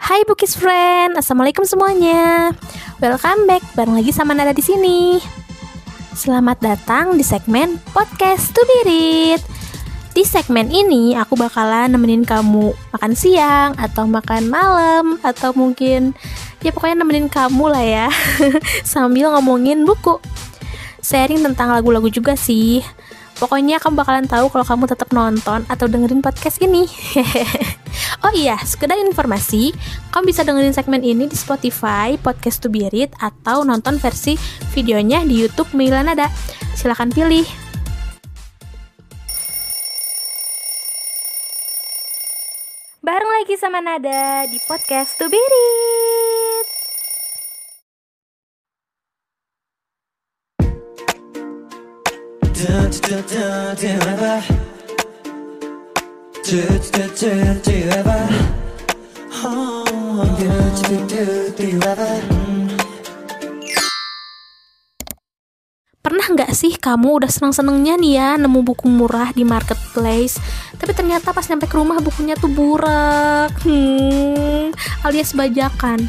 Hai 0.00 0.24
Bukis 0.24 0.56
Friend, 0.56 1.12
Assalamualaikum 1.12 1.68
semuanya. 1.68 2.56
Welcome 3.04 3.44
back, 3.44 3.60
bareng 3.76 4.00
lagi 4.00 4.16
sama 4.16 4.32
Nada 4.32 4.56
di 4.56 4.64
sini. 4.64 5.20
Selamat 6.16 6.56
datang 6.64 7.20
di 7.20 7.20
segmen 7.20 7.76
Podcast 7.92 8.56
to 8.56 8.64
Birit. 8.64 9.44
Di 10.16 10.24
segmen 10.24 10.72
ini 10.72 11.12
aku 11.20 11.36
bakalan 11.36 11.92
nemenin 11.92 12.24
kamu 12.24 12.72
makan 12.96 13.12
siang 13.12 13.76
atau 13.76 14.08
makan 14.08 14.48
malam 14.48 15.20
atau 15.20 15.52
mungkin 15.52 16.16
ya 16.64 16.72
pokoknya 16.72 17.04
nemenin 17.04 17.28
kamu 17.28 17.68
lah 17.68 17.84
ya 17.84 18.08
sambil 18.96 19.36
ngomongin 19.36 19.84
buku. 19.84 20.16
Sharing 21.04 21.44
tentang 21.44 21.76
lagu-lagu 21.76 22.08
juga 22.08 22.40
sih. 22.40 22.80
Pokoknya 23.40 23.80
kamu 23.80 24.04
bakalan 24.04 24.28
tahu 24.28 24.52
kalau 24.52 24.68
kamu 24.68 24.84
tetap 24.84 25.08
nonton 25.16 25.64
atau 25.64 25.88
dengerin 25.88 26.20
podcast 26.20 26.60
ini. 26.60 26.84
oh 28.24 28.32
iya, 28.36 28.60
sekedar 28.60 29.00
informasi, 29.00 29.72
kamu 30.12 30.28
bisa 30.28 30.44
dengerin 30.44 30.76
segmen 30.76 31.00
ini 31.00 31.24
di 31.24 31.32
Spotify, 31.32 32.20
Podcast 32.20 32.60
to 32.60 32.68
Be 32.68 32.92
Read, 32.92 33.16
atau 33.16 33.64
nonton 33.64 33.96
versi 33.96 34.36
videonya 34.76 35.24
di 35.24 35.40
YouTube 35.40 35.72
Milanada. 35.72 36.28
Silahkan 36.76 37.08
pilih. 37.08 37.48
Bareng 43.00 43.32
lagi 43.40 43.56
sama 43.56 43.80
Nada 43.80 44.44
di 44.52 44.60
Podcast 44.68 45.16
to 45.16 45.32
Be 45.32 45.40
Read. 45.40 46.19
Pernah 66.04 66.26
nggak 66.36 66.52
sih 66.52 66.76
kamu 66.76 67.24
udah 67.24 67.32
seneng-senengnya 67.32 67.96
nih 67.96 68.12
ya 68.20 68.36
nemu 68.36 68.60
buku 68.60 68.92
murah 68.92 69.32
di 69.32 69.40
marketplace 69.40 70.36
Tapi 70.76 70.92
ternyata 70.92 71.32
pas 71.32 71.48
nyampe 71.48 71.64
ke 71.64 71.80
rumah 71.80 71.96
bukunya 72.04 72.36
tuh 72.36 72.52
burak 72.52 73.56
hmm, 73.64 74.76
Alias 75.08 75.32
bajakan? 75.32 76.04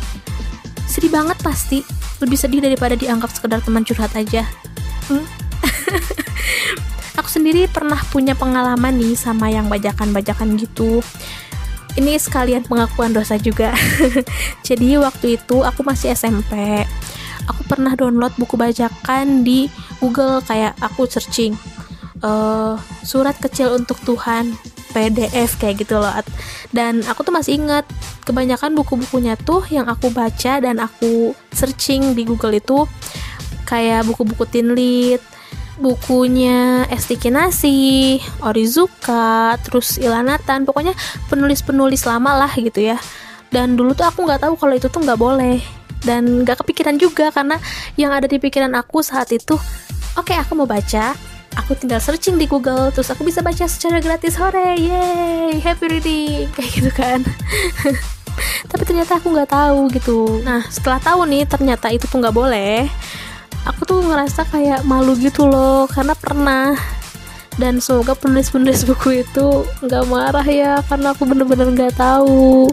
Sedih 0.84 1.16
banget 1.16 1.40
pasti. 1.40 1.80
Lebih 2.20 2.36
sedih 2.36 2.60
daripada 2.60 3.00
dianggap 3.00 3.32
sekedar 3.32 3.64
teman 3.64 3.88
curhat 3.88 4.12
aja. 4.20 4.44
Hmm? 5.08 5.41
Aku 7.20 7.28
sendiri 7.28 7.68
pernah 7.68 8.00
punya 8.10 8.34
pengalaman 8.34 8.96
nih 8.98 9.20
sama 9.20 9.52
yang 9.52 9.68
bajakan-bajakan 9.68 10.56
gitu 10.58 11.04
ini 12.00 12.16
sekalian 12.16 12.64
pengakuan 12.64 13.12
dosa 13.12 13.36
juga. 13.36 13.76
Jadi 14.68 14.96
waktu 14.96 15.36
itu 15.40 15.64
aku 15.64 15.84
masih 15.84 16.16
SMP. 16.16 16.84
Aku 17.50 17.68
pernah 17.68 17.98
download 17.98 18.32
buku 18.40 18.56
bajakan 18.56 19.44
di 19.44 19.68
Google 20.00 20.40
kayak 20.46 20.78
aku 20.80 21.10
searching 21.10 21.58
uh, 22.24 22.78
surat 23.04 23.36
kecil 23.42 23.76
untuk 23.76 24.00
Tuhan 24.06 24.56
PDF 24.94 25.58
kayak 25.60 25.84
gitu 25.84 26.00
loh. 26.00 26.14
Dan 26.72 27.04
aku 27.04 27.28
tuh 27.28 27.34
masih 27.34 27.60
ingat 27.60 27.84
kebanyakan 28.24 28.78
buku-bukunya 28.78 29.36
tuh 29.36 29.66
yang 29.68 29.90
aku 29.90 30.14
baca 30.14 30.62
dan 30.62 30.80
aku 30.80 31.36
searching 31.52 32.14
di 32.16 32.24
Google 32.24 32.56
itu 32.56 32.86
kayak 33.68 34.04
buku-buku 34.08 34.44
teen 34.48 34.76
lead, 34.76 35.24
bukunya 35.82 36.86
Esti 36.88 37.18
Kinasi, 37.18 38.22
Orizuka, 38.46 39.58
terus 39.66 39.98
Ilanatan, 39.98 40.64
pokoknya 40.64 40.94
penulis-penulis 41.28 42.06
lama 42.06 42.46
lah 42.46 42.54
gitu 42.54 42.94
ya. 42.94 43.02
Dan 43.50 43.76
dulu 43.76 43.98
tuh 43.98 44.06
aku 44.06 44.24
nggak 44.24 44.46
tahu 44.48 44.54
kalau 44.56 44.78
itu 44.78 44.88
tuh 44.88 45.02
nggak 45.02 45.20
boleh 45.20 45.60
dan 46.02 46.46
nggak 46.46 46.62
kepikiran 46.64 46.98
juga 46.98 47.30
karena 47.30 47.58
yang 47.98 48.14
ada 48.14 48.26
di 48.26 48.38
pikiran 48.38 48.72
aku 48.78 49.02
saat 49.06 49.34
itu, 49.34 49.58
oke 50.16 50.30
okay, 50.30 50.38
aku 50.38 50.56
mau 50.56 50.70
baca, 50.70 51.14
aku 51.58 51.76
tinggal 51.76 52.00
searching 52.00 52.38
di 52.38 52.48
Google, 52.48 52.90
terus 52.94 53.12
aku 53.12 53.26
bisa 53.28 53.44
baca 53.44 53.66
secara 53.68 54.00
gratis 54.00 54.38
hore, 54.38 54.78
yay, 54.78 55.60
happy 55.60 55.86
reading 55.90 56.48
kayak 56.56 56.72
gitu 56.72 56.92
kan. 56.94 57.20
Tapi 58.72 58.84
ternyata 58.88 59.20
aku 59.20 59.28
nggak 59.36 59.52
tahu 59.52 59.92
gitu. 59.92 60.40
Nah 60.48 60.64
setelah 60.72 61.04
tahu 61.04 61.28
nih 61.28 61.44
ternyata 61.44 61.92
itu 61.92 62.08
tuh 62.08 62.18
nggak 62.24 62.34
boleh 62.34 62.88
aku 63.66 63.82
tuh 63.86 64.00
ngerasa 64.02 64.48
kayak 64.50 64.82
malu 64.86 65.14
gitu 65.18 65.46
loh 65.48 65.86
karena 65.90 66.14
pernah. 66.18 66.74
Dan 67.60 67.84
semoga 67.84 68.16
penulis-penulis 68.16 68.86
buku 68.90 69.22
itu 69.22 69.68
nggak 69.84 70.06
marah 70.08 70.48
ya 70.48 70.80
karena 70.88 71.14
aku 71.14 71.28
bener-bener 71.28 71.68
nggak 71.70 71.96
tahu. 72.00 72.72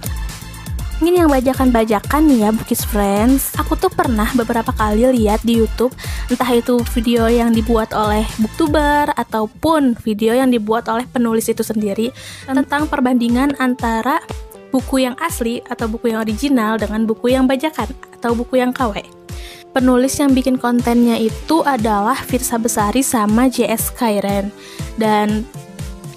Ini 0.98 1.22
yang 1.22 1.30
bajakan-bajakan 1.30 2.26
nih 2.26 2.38
ya 2.42 2.50
Bukis 2.50 2.82
Friends. 2.82 3.54
Aku 3.54 3.78
tuh 3.78 3.86
pernah 3.86 4.26
beberapa 4.34 4.74
kali 4.74 5.06
lihat 5.14 5.46
di 5.46 5.62
Youtube 5.62 5.94
Entah 6.26 6.50
itu 6.50 6.82
video 6.90 7.30
yang 7.30 7.54
dibuat 7.54 7.94
oleh 7.94 8.26
booktuber 8.42 9.14
Ataupun 9.14 9.94
video 10.02 10.34
yang 10.34 10.50
dibuat 10.50 10.90
oleh 10.90 11.06
penulis 11.06 11.46
itu 11.46 11.62
sendiri 11.62 12.10
Tentang 12.50 12.90
perbandingan 12.90 13.54
antara 13.62 14.18
buku 14.74 15.06
yang 15.06 15.14
asli 15.22 15.62
atau 15.70 15.86
buku 15.86 16.10
yang 16.10 16.26
original 16.26 16.74
dengan 16.82 17.06
buku 17.06 17.30
yang 17.30 17.46
bajakan 17.46 17.94
Atau 18.18 18.34
buku 18.34 18.58
yang 18.58 18.74
KW 18.74 19.17
penulis 19.78 20.18
yang 20.18 20.34
bikin 20.34 20.58
kontennya 20.58 21.14
itu 21.14 21.62
adalah 21.62 22.18
Firsa 22.18 22.58
Besari 22.58 23.06
sama 23.06 23.46
JS 23.46 23.94
Kairen. 23.94 24.50
Dan 24.98 25.46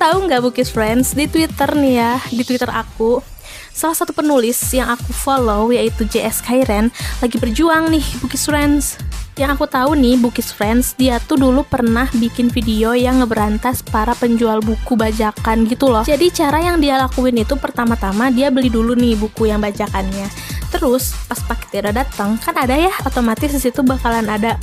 tahu 0.02 0.26
nggak 0.26 0.42
Bukis 0.42 0.74
Friends? 0.74 1.14
Di 1.14 1.30
Twitter 1.30 1.70
nih 1.78 1.94
ya 2.02 2.14
di 2.34 2.42
Twitter 2.42 2.74
aku 2.74 3.22
salah 3.70 3.94
satu 3.94 4.18
penulis 4.18 4.58
yang 4.74 4.90
aku 4.90 5.14
follow 5.14 5.70
yaitu 5.70 6.10
JS 6.10 6.42
Kairen 6.42 6.90
lagi 7.22 7.38
berjuang 7.38 7.94
nih 7.94 8.04
Bukis 8.20 8.50
Friends 8.50 8.98
yang 9.40 9.56
aku 9.56 9.64
tahu 9.64 9.96
nih 9.96 10.20
Bukis 10.20 10.52
Friends 10.52 10.92
dia 11.00 11.16
tuh 11.24 11.40
dulu 11.40 11.64
pernah 11.64 12.06
bikin 12.12 12.52
video 12.52 12.92
yang 12.92 13.24
ngeberantas 13.24 13.80
para 13.80 14.12
penjual 14.12 14.60
buku 14.60 15.00
bajakan 15.00 15.64
gitu 15.66 15.88
loh. 15.88 16.04
Jadi 16.04 16.28
cara 16.36 16.60
yang 16.60 16.84
dia 16.84 17.00
lakuin 17.00 17.40
itu 17.40 17.56
pertama-tama 17.56 18.28
dia 18.28 18.52
beli 18.52 18.68
dulu 18.68 18.92
nih 18.94 19.16
buku 19.16 19.48
yang 19.48 19.64
bajakannya. 19.64 20.28
Terus 20.72 21.16
pas 21.28 21.40
paketnya 21.48 21.90
udah 21.90 21.96
datang 22.04 22.30
kan 22.40 22.56
ada 22.60 22.76
ya 22.76 22.92
otomatis 23.08 23.52
di 23.56 23.60
situ 23.60 23.80
bakalan 23.84 24.28
ada 24.28 24.60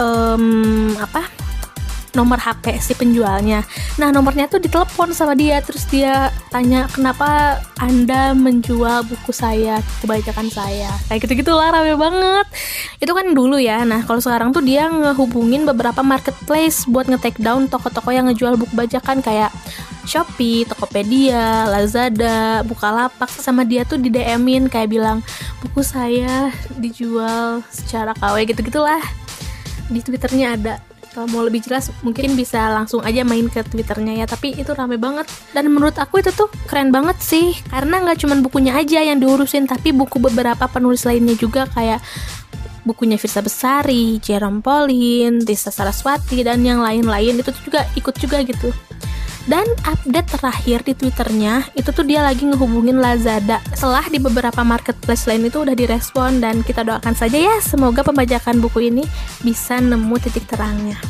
um, 0.00 0.92
apa 1.00 1.24
nomor 2.18 2.42
HP 2.42 2.82
si 2.82 2.98
penjualnya. 2.98 3.62
Nah, 4.02 4.10
nomornya 4.10 4.50
tuh 4.50 4.58
ditelepon 4.58 5.14
sama 5.14 5.38
dia 5.38 5.62
terus 5.62 5.86
dia 5.86 6.34
tanya, 6.50 6.90
"Kenapa 6.90 7.62
Anda 7.78 8.34
menjual 8.34 9.06
buku 9.06 9.30
saya, 9.30 9.78
kebajakan 10.02 10.50
saya?" 10.50 10.90
Kayak 11.06 11.30
gitu-gitu 11.30 11.54
lah 11.54 11.70
rame 11.70 11.94
banget. 11.94 12.46
Itu 12.98 13.14
kan 13.14 13.30
dulu 13.30 13.62
ya. 13.62 13.86
Nah, 13.86 14.02
kalau 14.02 14.18
sekarang 14.18 14.50
tuh 14.50 14.66
dia 14.66 14.90
ngehubungin 14.90 15.62
beberapa 15.62 16.02
marketplace 16.02 16.90
buat 16.90 17.06
nge-take 17.06 17.38
down 17.38 17.70
toko-toko 17.70 18.10
yang 18.10 18.26
ngejual 18.26 18.58
buku 18.58 18.74
bajakan 18.74 19.22
kayak 19.22 19.54
Shopee, 20.08 20.64
Tokopedia, 20.64 21.68
Lazada, 21.68 22.64
Bukalapak 22.64 23.28
sama 23.28 23.60
dia 23.68 23.84
tuh 23.84 24.00
di 24.00 24.08
DM-in 24.08 24.72
kayak 24.72 24.88
bilang 24.88 25.20
buku 25.60 25.84
saya 25.84 26.48
dijual 26.80 27.60
secara 27.68 28.16
KW 28.16 28.48
gitu-gitulah. 28.48 29.04
Di 29.92 30.00
Twitternya 30.00 30.56
ada 30.56 30.80
kalau 31.14 31.26
mau 31.30 31.42
lebih 31.44 31.64
jelas 31.64 31.90
mungkin 32.04 32.36
bisa 32.38 32.70
langsung 32.70 33.00
aja 33.02 33.24
main 33.24 33.48
ke 33.48 33.64
twitternya 33.64 34.24
ya. 34.24 34.26
Tapi 34.28 34.54
itu 34.56 34.70
rame 34.72 35.00
banget. 35.00 35.26
Dan 35.52 35.72
menurut 35.72 35.96
aku 35.96 36.20
itu 36.20 36.30
tuh 36.32 36.48
keren 36.68 36.90
banget 36.94 37.18
sih. 37.20 37.56
Karena 37.68 38.00
nggak 38.04 38.24
cuma 38.24 38.38
bukunya 38.38 38.76
aja 38.76 39.02
yang 39.02 39.18
diurusin 39.18 39.66
tapi 39.66 39.90
buku 39.90 40.20
beberapa 40.22 40.64
penulis 40.68 41.02
lainnya 41.08 41.34
juga. 41.34 41.66
Kayak 41.70 42.04
bukunya 42.86 43.20
Firsa 43.20 43.44
Besari, 43.44 44.16
Jerome 44.18 44.64
Pauline, 44.64 45.44
Tisa 45.44 45.68
Saraswati 45.68 46.40
dan 46.40 46.64
yang 46.64 46.80
lain-lain. 46.80 47.40
Itu 47.40 47.52
juga 47.64 47.84
ikut 47.96 48.14
juga 48.16 48.40
gitu 48.42 48.72
dan 49.48 49.64
update 49.88 50.28
terakhir 50.28 50.84
di 50.84 50.92
twitternya 50.92 51.72
itu 51.72 51.88
tuh 51.88 52.04
dia 52.04 52.20
lagi 52.20 52.44
ngehubungin 52.44 53.00
Lazada. 53.00 53.64
Setelah 53.72 54.04
di 54.06 54.20
beberapa 54.20 54.60
marketplace 54.60 55.24
lain 55.24 55.48
itu 55.48 55.64
udah 55.64 55.72
direspon 55.72 56.44
dan 56.44 56.60
kita 56.60 56.84
doakan 56.84 57.16
saja 57.16 57.40
ya 57.40 57.56
semoga 57.64 58.04
pembajakan 58.04 58.60
buku 58.60 58.92
ini 58.92 59.08
bisa 59.40 59.80
nemu 59.80 60.14
titik 60.20 60.44
terangnya. 60.44 61.00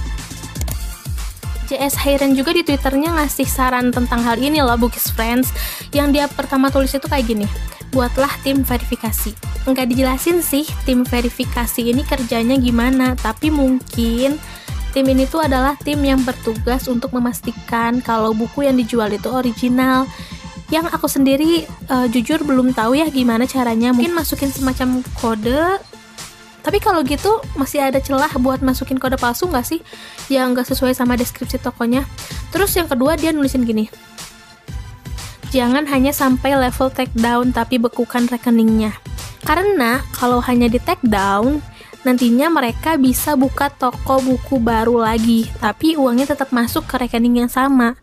JS 1.69 2.01
Hayren 2.01 2.33
juga 2.33 2.57
di 2.57 2.65
twitternya 2.65 3.13
ngasih 3.21 3.45
saran 3.45 3.93
tentang 3.93 4.25
hal 4.25 4.41
ini 4.41 4.65
loh 4.65 4.79
Bookies 4.81 5.13
Friends. 5.13 5.53
Yang 5.93 6.09
dia 6.17 6.25
pertama 6.31 6.73
tulis 6.73 6.95
itu 6.95 7.05
kayak 7.05 7.27
gini 7.29 7.45
buatlah 7.93 8.31
tim 8.45 8.65
verifikasi. 8.65 9.33
Nggak 9.69 9.87
dijelasin 9.93 10.41
sih 10.41 10.65
tim 10.85 11.05
verifikasi 11.05 11.81
ini 11.83 12.05
kerjanya 12.05 12.57
gimana 12.57 13.17
tapi 13.17 13.53
mungkin 13.53 14.37
Tim 14.97 15.05
ini 15.05 15.29
tuh 15.29 15.45
adalah 15.45 15.77
tim 15.77 16.01
yang 16.01 16.25
bertugas 16.25 16.89
untuk 16.89 17.13
memastikan 17.13 18.01
kalau 18.01 18.33
buku 18.33 18.65
yang 18.65 18.77
dijual 18.81 19.13
itu 19.13 19.29
original. 19.29 20.09
Yang 20.69 20.93
aku 20.93 21.09
sendiri 21.09 21.65
uh, 21.89 22.09
jujur 22.09 22.45
belum 22.45 22.73
tahu 22.77 22.97
ya 22.97 23.09
gimana 23.09 23.45
caranya. 23.45 23.93
Mungkin 23.93 24.17
masukin 24.17 24.53
semacam 24.53 25.05
kode. 25.17 25.81
Tapi 26.65 26.79
kalau 26.85 27.01
gitu 27.07 27.41
masih 27.57 27.81
ada 27.81 27.97
celah 28.01 28.29
buat 28.41 28.61
masukin 28.61 29.01
kode 29.01 29.17
palsu 29.17 29.49
nggak 29.49 29.65
sih? 29.65 29.81
Yang 30.29 30.47
nggak 30.53 30.67
sesuai 30.73 30.93
sama 30.93 31.17
deskripsi 31.17 31.61
tokonya. 31.61 32.05
Terus 32.53 32.77
yang 32.77 32.89
kedua 32.89 33.17
dia 33.17 33.33
nulisin 33.33 33.65
gini. 33.65 33.89
Jangan 35.49 35.89
hanya 35.89 36.13
sampai 36.13 36.61
level 36.61 36.93
take 36.93 37.13
down 37.17 37.57
tapi 37.57 37.81
bekukan 37.81 38.29
rekeningnya. 38.29 38.93
Karena 39.49 40.05
kalau 40.13 40.45
hanya 40.45 40.69
di 40.69 40.77
take 40.77 41.01
down, 41.09 41.65
nantinya 42.07 42.51
mereka 42.53 42.95
bisa 42.95 43.35
buka 43.35 43.71
toko 43.73 44.23
buku 44.23 44.59
baru 44.63 45.03
lagi, 45.03 45.49
tapi 45.59 45.99
uangnya 45.99 46.31
tetap 46.35 46.55
masuk 46.55 46.87
ke 46.87 47.01
rekening 47.01 47.47
yang 47.47 47.51
sama. 47.51 47.99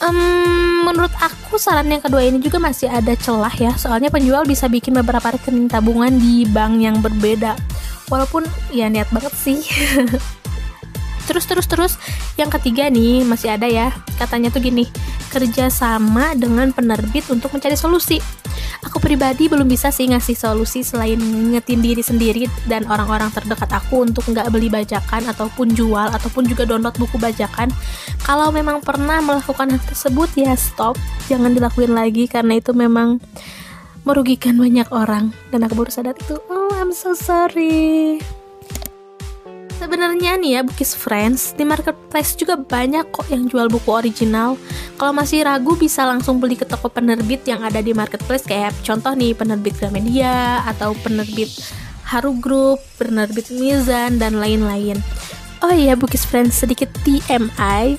Um, 0.00 0.88
menurut 0.88 1.12
aku 1.20 1.60
saran 1.60 1.92
yang 1.92 2.00
kedua 2.00 2.24
ini 2.24 2.40
juga 2.40 2.56
masih 2.56 2.88
ada 2.88 3.12
celah 3.16 3.52
ya, 3.52 3.72
soalnya 3.76 4.08
penjual 4.08 4.48
bisa 4.48 4.64
bikin 4.68 4.96
beberapa 4.96 5.36
rekening 5.36 5.68
tabungan 5.68 6.16
di 6.16 6.48
bank 6.48 6.80
yang 6.80 6.96
berbeda. 7.04 7.56
Walaupun 8.08 8.48
ya 8.72 8.88
niat 8.88 9.12
banget 9.12 9.32
sih. 9.36 9.60
terus 11.30 11.46
terus 11.46 11.66
terus 11.70 11.92
yang 12.34 12.50
ketiga 12.50 12.90
nih 12.90 13.22
masih 13.22 13.54
ada 13.54 13.70
ya 13.70 13.94
katanya 14.18 14.50
tuh 14.50 14.66
gini 14.66 14.90
kerja 15.30 15.70
sama 15.70 16.34
dengan 16.34 16.74
penerbit 16.74 17.30
untuk 17.30 17.54
mencari 17.54 17.78
solusi 17.78 18.18
aku 18.84 18.98
pribadi 18.98 19.46
belum 19.46 19.68
bisa 19.68 19.92
sih 19.92 20.08
ngasih 20.08 20.36
solusi 20.36 20.80
selain 20.80 21.18
ngetin 21.52 21.80
diri 21.84 22.00
sendiri 22.00 22.44
dan 22.64 22.88
orang-orang 22.88 23.28
terdekat 23.32 23.68
aku 23.70 24.04
untuk 24.04 24.24
nggak 24.28 24.48
beli 24.48 24.72
bajakan 24.72 25.28
ataupun 25.28 25.72
jual 25.76 26.08
ataupun 26.10 26.48
juga 26.48 26.64
download 26.64 26.96
buku 26.96 27.16
bajakan. 27.20 27.68
Kalau 28.24 28.48
memang 28.50 28.80
pernah 28.80 29.20
melakukan 29.20 29.76
hal 29.76 29.82
tersebut 29.84 30.28
ya 30.36 30.56
stop. 30.56 30.96
Jangan 31.28 31.52
dilakuin 31.52 31.92
lagi 31.92 32.26
karena 32.26 32.58
itu 32.58 32.72
memang 32.72 33.20
merugikan 34.08 34.56
banyak 34.56 34.88
orang. 34.90 35.32
Dan 35.52 35.66
aku 35.66 35.76
baru 35.84 35.92
sadar 35.92 36.16
itu 36.16 36.40
oh 36.48 36.72
I'm 36.74 36.96
so 36.96 37.12
sorry 37.12 38.39
Sebenarnya 39.90 40.38
nih 40.38 40.50
ya 40.54 40.62
Bukis 40.62 40.94
Friends 40.94 41.50
di 41.58 41.66
marketplace 41.66 42.38
juga 42.38 42.54
banyak 42.54 43.10
kok 43.10 43.26
yang 43.26 43.50
jual 43.50 43.66
buku 43.66 43.90
original. 43.90 44.54
Kalau 44.94 45.10
masih 45.10 45.42
ragu 45.42 45.74
bisa 45.74 46.06
langsung 46.06 46.38
beli 46.38 46.54
ke 46.54 46.62
toko 46.62 46.86
penerbit 46.86 47.42
yang 47.42 47.66
ada 47.66 47.82
di 47.82 47.90
marketplace 47.90 48.46
kayak 48.46 48.70
contoh 48.86 49.10
nih 49.18 49.34
penerbit 49.34 49.74
Gramedia 49.82 50.62
atau 50.62 50.94
penerbit 50.94 51.50
Haru 52.06 52.38
Group, 52.38 52.78
penerbit 53.02 53.50
Mizan 53.50 54.22
dan 54.22 54.38
lain-lain. 54.38 54.94
Oh 55.58 55.74
iya 55.74 55.98
Bukis 55.98 56.22
Friends 56.22 56.62
sedikit 56.62 56.94
TMI. 57.02 57.98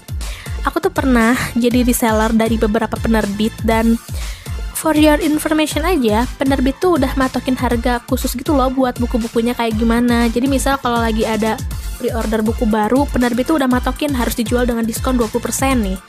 Aku 0.63 0.79
tuh 0.79 0.95
pernah 0.95 1.35
jadi 1.59 1.83
reseller 1.83 2.31
dari 2.31 2.55
beberapa 2.55 2.95
penerbit 3.03 3.51
dan 3.67 3.99
for 4.81 4.97
your 4.97 5.21
information 5.21 5.85
aja, 5.85 6.25
penerbit 6.41 6.73
tuh 6.81 6.97
udah 6.97 7.13
matokin 7.13 7.53
harga 7.53 8.01
khusus 8.09 8.33
gitu 8.33 8.57
loh 8.57 8.73
buat 8.73 8.97
buku-bukunya 8.97 9.53
kayak 9.53 9.77
gimana. 9.77 10.25
Jadi 10.25 10.49
misal 10.49 10.81
kalau 10.81 10.97
lagi 10.97 11.21
ada 11.21 11.53
pre-order 12.01 12.41
buku 12.41 12.65
baru, 12.65 13.05
penerbit 13.13 13.45
tuh 13.45 13.61
udah 13.61 13.69
matokin 13.69 14.09
harus 14.09 14.33
dijual 14.33 14.65
dengan 14.65 14.81
diskon 14.81 15.21
20% 15.21 15.37
nih. 15.85 16.01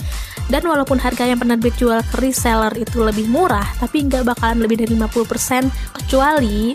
Dan 0.48 0.64
walaupun 0.64 0.96
harga 0.96 1.28
yang 1.28 1.36
penerbit 1.36 1.76
jual 1.76 2.00
ke 2.00 2.16
reseller 2.24 2.72
itu 2.80 3.04
lebih 3.04 3.28
murah, 3.28 3.68
tapi 3.76 4.08
nggak 4.08 4.24
bakalan 4.24 4.64
lebih 4.64 4.88
dari 4.88 4.96
50% 4.96 5.68
kecuali 5.92 6.72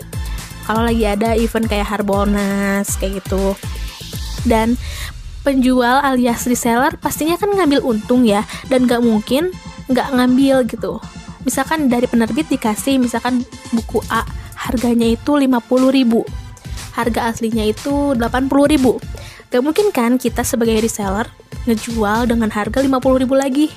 kalau 0.70 0.86
lagi 0.86 1.02
ada 1.02 1.34
event 1.34 1.66
kayak 1.66 1.98
Harbolnas 1.98 2.94
kayak 3.02 3.26
gitu. 3.26 3.58
Dan 4.46 4.78
penjual 5.42 5.98
alias 5.98 6.46
reseller 6.46 6.94
pastinya 7.02 7.34
kan 7.34 7.50
ngambil 7.50 7.82
untung 7.82 8.22
ya 8.22 8.46
dan 8.70 8.86
nggak 8.86 9.02
mungkin 9.02 9.50
nggak 9.88 10.14
ngambil 10.14 10.68
gitu 10.68 11.00
misalkan 11.46 11.86
dari 11.86 12.06
penerbit 12.10 12.50
dikasih 12.50 12.98
misalkan 12.98 13.44
buku 13.74 14.02
A 14.10 14.26
harganya 14.58 15.06
itu 15.06 15.38
50 15.38 15.94
ribu. 15.94 16.26
Harga 16.98 17.30
aslinya 17.30 17.62
itu 17.62 18.18
80 18.18 18.50
ribu. 18.66 18.98
Gak 19.48 19.62
mungkin 19.62 19.94
kan 19.94 20.18
kita 20.18 20.42
sebagai 20.42 20.82
reseller 20.82 21.30
ngejual 21.64 22.26
dengan 22.26 22.50
harga 22.50 22.82
50 22.82 23.22
ribu 23.22 23.34
lagi? 23.38 23.70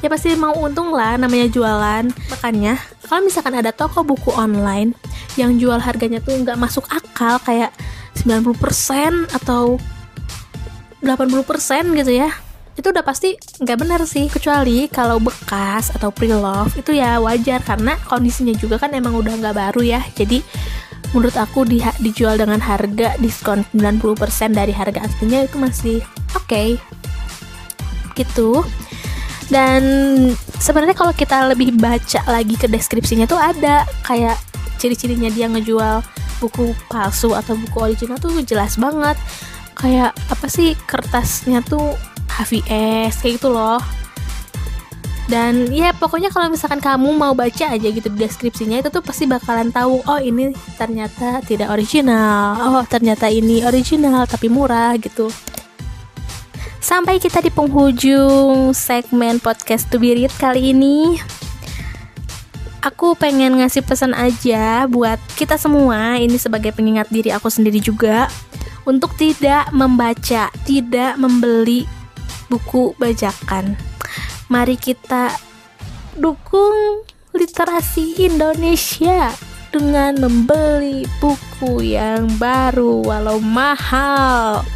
Ya 0.00 0.08
pasti 0.08 0.32
mau 0.34 0.56
untung 0.56 0.90
lah 0.90 1.14
namanya 1.20 1.46
jualan. 1.46 2.10
Makanya 2.10 2.80
kalau 3.06 3.22
misalkan 3.22 3.54
ada 3.54 3.70
toko 3.70 4.02
buku 4.02 4.34
online 4.34 4.96
yang 5.38 5.60
jual 5.60 5.78
harganya 5.78 6.18
tuh 6.18 6.34
nggak 6.42 6.58
masuk 6.58 6.88
akal 6.90 7.38
kayak 7.46 7.70
90% 8.18 9.30
atau 9.30 9.78
80% 11.00 11.96
gitu 11.96 12.12
ya 12.12 12.28
itu 12.80 12.88
udah 12.88 13.04
pasti 13.04 13.36
nggak 13.36 13.78
benar 13.78 14.00
sih 14.08 14.32
kecuali 14.32 14.88
kalau 14.88 15.20
bekas 15.20 15.92
atau 15.92 16.08
pre-love 16.08 16.72
itu 16.80 16.96
ya 16.96 17.20
wajar. 17.20 17.60
Karena 17.60 18.00
kondisinya 18.08 18.56
juga 18.56 18.80
kan 18.80 18.96
emang 18.96 19.12
udah 19.20 19.36
nggak 19.36 19.56
baru 19.56 19.84
ya. 19.84 20.00
Jadi 20.16 20.40
menurut 21.12 21.36
aku 21.36 21.68
di, 21.68 21.84
dijual 22.00 22.40
dengan 22.40 22.58
harga 22.62 23.20
diskon 23.20 23.66
90% 23.76 24.56
dari 24.56 24.72
harga 24.72 25.04
aslinya 25.04 25.44
itu 25.44 25.56
masih 25.60 25.96
oke. 26.32 26.48
Okay. 26.48 26.68
gitu. 28.16 28.64
Dan 29.50 29.82
sebenarnya 30.62 30.94
kalau 30.94 31.10
kita 31.10 31.50
lebih 31.50 31.74
baca 31.74 32.22
lagi 32.30 32.54
ke 32.54 32.70
deskripsinya 32.70 33.26
tuh 33.26 33.40
ada 33.40 33.82
kayak 34.06 34.38
ciri-cirinya 34.78 35.26
dia 35.32 35.50
ngejual 35.50 36.00
buku 36.38 36.72
palsu 36.88 37.36
atau 37.36 37.58
buku 37.58 37.76
original 37.80 38.16
tuh 38.16 38.32
jelas 38.46 38.78
banget. 38.78 39.18
Kayak 39.74 40.12
apa 40.28 40.46
sih 40.46 40.76
kertasnya 40.86 41.64
tuh 41.66 41.96
HVS 42.40 43.20
kayak 43.20 43.34
gitu 43.36 43.52
loh. 43.52 43.80
Dan 45.30 45.70
ya 45.70 45.94
pokoknya 45.94 46.34
kalau 46.34 46.50
misalkan 46.50 46.82
kamu 46.82 47.14
mau 47.14 47.30
baca 47.38 47.70
aja 47.70 47.86
gitu 47.86 48.10
di 48.10 48.18
deskripsinya 48.18 48.82
itu 48.82 48.90
tuh 48.90 48.98
pasti 48.98 49.30
bakalan 49.30 49.70
tahu 49.70 50.02
oh 50.02 50.18
ini 50.18 50.50
ternyata 50.74 51.38
tidak 51.46 51.70
original. 51.70 52.58
Oh 52.58 52.82
ternyata 52.82 53.30
ini 53.30 53.62
original 53.62 54.26
tapi 54.26 54.50
murah 54.50 54.98
gitu. 54.98 55.30
Sampai 56.82 57.22
kita 57.22 57.38
di 57.38 57.52
penghujung 57.54 58.74
segmen 58.74 59.38
podcast 59.38 59.86
to 59.86 60.02
be 60.02 60.18
read 60.18 60.34
kali 60.34 60.74
ini. 60.74 61.22
Aku 62.82 63.14
pengen 63.14 63.60
ngasih 63.60 63.86
pesan 63.86 64.16
aja 64.16 64.88
buat 64.90 65.20
kita 65.38 65.54
semua 65.60 66.18
ini 66.18 66.40
sebagai 66.40 66.74
pengingat 66.74 67.06
diri 67.06 67.30
aku 67.30 67.52
sendiri 67.52 67.78
juga 67.78 68.26
untuk 68.82 69.14
tidak 69.14 69.70
membaca, 69.70 70.50
tidak 70.66 71.14
membeli 71.20 71.99
buku 72.50 72.98
bajakan. 72.98 73.78
Mari 74.50 74.74
kita 74.74 75.30
dukung 76.18 77.06
literasi 77.30 78.18
Indonesia 78.26 79.30
dengan 79.70 80.18
membeli 80.18 81.06
buku 81.22 81.94
yang 81.94 82.26
baru 82.42 83.06
walau 83.06 83.38
mahal. 83.38 84.66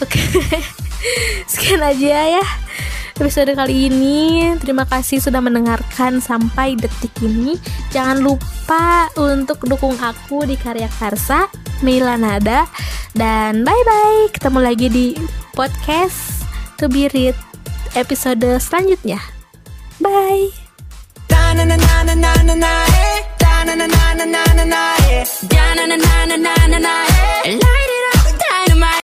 Oke. 0.00 0.24
Sekian 1.50 1.84
aja 1.84 2.40
ya 2.40 2.46
episode 3.22 3.54
kali 3.54 3.86
ini. 3.86 4.50
Terima 4.58 4.82
kasih 4.82 5.22
sudah 5.22 5.38
mendengarkan 5.38 6.18
sampai 6.18 6.74
detik 6.74 7.14
ini. 7.22 7.54
Jangan 7.94 8.18
lupa 8.18 9.06
untuk 9.14 9.62
dukung 9.62 9.94
aku 10.02 10.42
di 10.42 10.58
Karya 10.58 10.90
Karsa, 10.98 11.46
Meilanada, 11.86 12.66
dan 13.14 13.62
bye-bye. 13.62 14.32
Ketemu 14.34 14.58
lagi 14.58 14.86
di 14.90 15.06
podcast 15.54 16.41
read 16.90 17.36
episode 17.94 18.46
selanjutnya. 18.58 19.20
Bye. 20.02 20.50